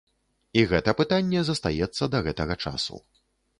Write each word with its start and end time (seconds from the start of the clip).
І 0.61 0.63
гэта 0.71 0.93
пытанне 1.01 1.39
застаецца 1.51 2.03
да 2.17 2.25
гэтага 2.31 2.61
часу. 2.67 2.95